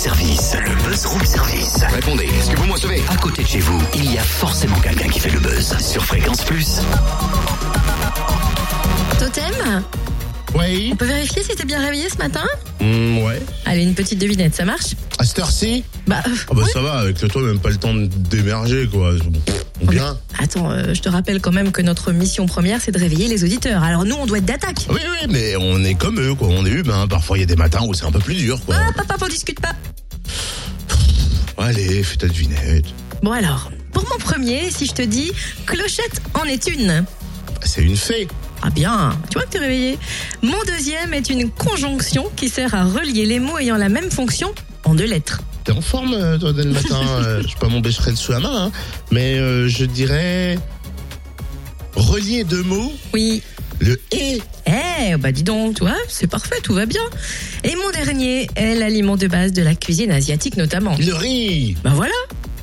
[0.00, 0.54] service.
[0.64, 1.84] Le buzz room service.
[1.92, 3.02] Répondez, est-ce que vous me recevez?
[3.10, 5.76] À côté de chez vous, il y a forcément quelqu'un qui fait le buzz.
[5.78, 6.80] Sur Fréquence Plus.
[9.18, 9.82] Totem?
[10.58, 10.88] Oui.
[10.92, 12.44] On peut vérifier si t'es bien réveillé ce matin?
[12.80, 13.42] Mm, ouais.
[13.66, 14.94] Allez, une petite devinette, ça marche?
[15.18, 15.84] À cette heure-ci?
[16.06, 16.70] Bah, euh, Ah bah ouais.
[16.70, 19.12] ça va, avec le toit, même pas le temps d'émerger, quoi.
[19.82, 20.16] Bien.
[20.38, 23.44] Attends, euh, je te rappelle quand même que notre mission première, c'est de réveiller les
[23.44, 23.82] auditeurs.
[23.84, 24.86] Alors nous, on doit être d'attaque.
[24.88, 26.48] Oui, oui, mais on est comme eux, quoi.
[26.50, 27.06] On est humain.
[27.06, 28.74] Parfois, il y a des matins où c'est un peu plus dur, quoi.
[28.78, 29.74] Ah, papa, on discute pas.
[31.60, 32.86] Allez, fais ta devinette.
[33.22, 35.30] Bon alors, pour mon premier, si je te dis
[35.66, 37.04] clochette en est une.
[37.62, 38.28] C'est une fée.
[38.62, 39.98] Ah bien, tu vois que t'es réveillé.
[40.42, 44.54] Mon deuxième est une conjonction qui sert à relier les mots ayant la même fonction
[44.84, 45.42] en deux lettres.
[45.64, 48.32] T'es en forme, euh, toi, dès le matin euh, Je sais pas mon bécherel sous
[48.32, 48.72] la main, hein,
[49.10, 50.58] mais euh, je dirais...
[51.94, 53.42] Relier deux mots, Oui.
[53.80, 57.02] Le «et Eh, bah dis donc, tu vois, c'est parfait, tout va bien.
[57.64, 60.94] Et mon dernier est l'aliment de base de la cuisine asiatique notamment.
[60.98, 61.76] le riz.
[61.82, 62.12] Bah voilà.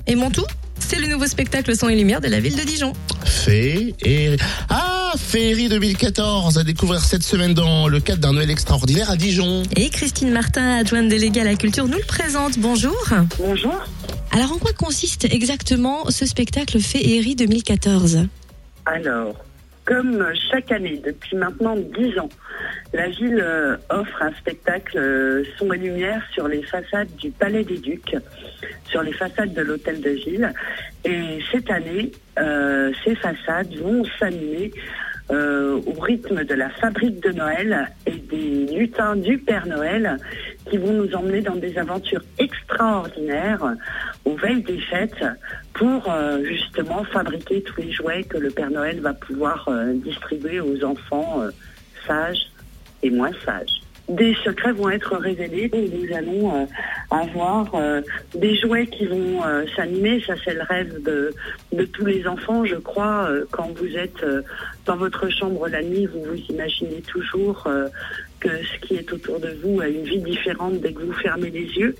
[0.05, 0.45] Et mon tout,
[0.79, 2.93] c'est le nouveau spectacle Son et Lumière de la ville de Dijon.
[3.25, 4.37] Fée et...
[4.69, 9.63] Ah, Féerie 2014, à découvrir cette semaine dans le cadre d'un Noël extraordinaire à Dijon.
[9.75, 12.59] Et Christine Martin, adjointe déléguée à la culture, nous le présente.
[12.59, 12.95] Bonjour.
[13.39, 13.75] Bonjour.
[14.31, 18.27] Alors en quoi consiste exactement ce spectacle Féerie 2014
[18.85, 19.33] Alors,
[19.87, 20.21] comme
[20.51, 22.27] chaque année, depuis maintenant 10 ans,
[22.93, 27.63] la ville euh, offre un spectacle euh, son et lumière sur les façades du Palais
[27.63, 28.17] des Ducs,
[28.89, 30.51] sur les façades de l'hôtel de ville.
[31.05, 34.71] Et cette année, euh, ces façades vont s'animer
[35.29, 40.15] au rythme de la fabrique de Noël et des lutins du Père Noël
[40.69, 43.75] qui vont nous emmener dans des aventures extraordinaires
[44.25, 45.25] aux veilles des fêtes
[45.73, 50.59] pour euh, justement fabriquer tous les jouets que le Père Noël va pouvoir euh, distribuer
[50.59, 51.51] aux enfants euh,
[52.05, 52.51] sages
[53.03, 53.81] et moins sages.
[54.09, 56.65] Des secrets vont être révélés et nous allons euh,
[57.11, 58.01] avoir euh,
[58.33, 60.21] des jouets qui vont euh, s'animer.
[60.25, 61.33] Ça, c'est le rêve de,
[61.73, 63.29] de tous les enfants, je crois.
[63.51, 64.25] Quand vous êtes
[64.85, 67.67] dans votre chambre la nuit, vous vous imaginez toujours
[68.39, 71.49] que ce qui est autour de vous a une vie différente dès que vous fermez
[71.49, 71.95] les yeux.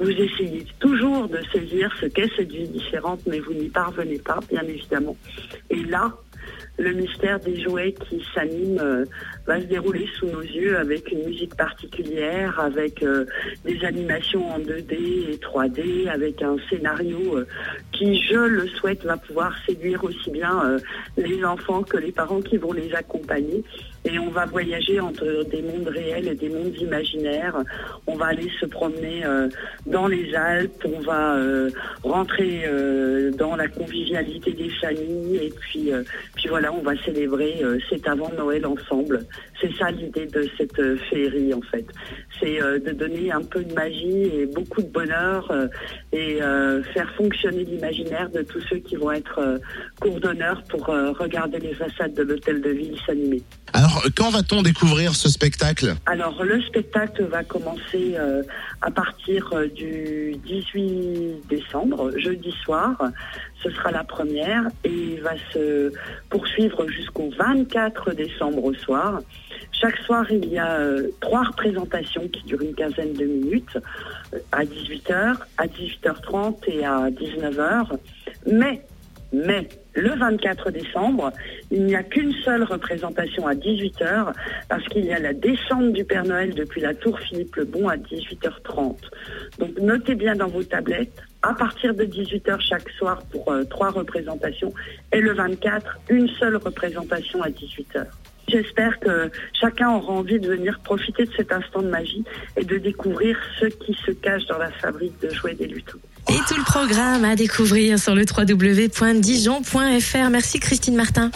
[0.00, 4.40] Vous essayez toujours de saisir ce qu'est cette vie différente, mais vous n'y parvenez pas,
[4.50, 5.16] bien évidemment.
[5.70, 6.12] Et là,
[6.82, 9.04] le mystère des jouets qui s'animent euh,
[9.46, 13.24] va se dérouler sous nos yeux avec une musique particulière, avec euh,
[13.64, 17.46] des animations en 2D et 3D, avec un scénario euh,
[17.92, 20.78] qui, je le souhaite, va pouvoir séduire aussi bien
[21.16, 23.62] les enfants que les parents qui vont les accompagner.
[24.04, 27.56] Et on va voyager entre des mondes réels et des mondes imaginaires.
[28.06, 29.48] On va aller se promener euh,
[29.86, 31.70] dans les Alpes, on va euh,
[32.02, 35.92] rentrer euh, dans la convivialité des familles et puis,
[36.34, 39.24] puis voilà, on va célébrer cet avant Noël ensemble.
[39.60, 41.86] C'est ça l'idée de cette féerie en fait.
[42.40, 45.52] C'est de donner un peu de magie et beaucoup de bonheur
[46.12, 46.38] et
[46.92, 49.60] faire fonctionner l'imaginaire de tous ceux qui vont être
[50.00, 53.42] cours d'honneur pour regarder les façades de l'hôtel de ville s'animer.
[54.16, 55.94] Quand va-t-on découvrir ce spectacle?
[56.06, 58.42] Alors le spectacle va commencer euh,
[58.80, 62.96] à partir euh, du 18 décembre, jeudi soir.
[63.62, 65.92] Ce sera la première et il va se
[66.30, 69.20] poursuivre jusqu'au 24 décembre au soir.
[69.72, 73.78] Chaque soir, il y a euh, trois représentations qui durent une quinzaine de minutes,
[74.52, 77.98] à 18h, à 18h30 et à 19h.
[78.46, 78.82] Mais,
[79.32, 81.32] mais, le 24 décembre,
[81.70, 84.32] il n'y a qu'une seule représentation à 18h
[84.68, 87.88] parce qu'il y a la descente du Père Noël depuis la tour Philippe le Bon
[87.88, 88.96] à 18h30.
[89.58, 93.90] Donc notez bien dans vos tablettes, à partir de 18h chaque soir pour euh, trois
[93.90, 94.72] représentations
[95.12, 98.06] et le 24, une seule représentation à 18h.
[98.52, 102.22] J'espère que chacun aura envie de venir profiter de cet instant de magie
[102.56, 105.98] et de découvrir ce qui se cache dans la fabrique de jouets des lutins.
[106.28, 109.70] Et tout le programme à découvrir sur le www.dijon.fr.
[110.30, 111.30] Merci Christine Martin.